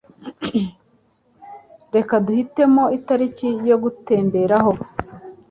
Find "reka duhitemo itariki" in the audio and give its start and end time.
1.95-3.49